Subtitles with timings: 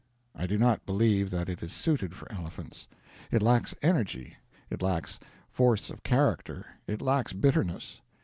[0.35, 2.87] I do not believe that it is suited for elephants.
[3.29, 4.35] It lacks energy,
[4.67, 5.19] it lacks
[5.51, 8.01] force of character, it lacks bitterness.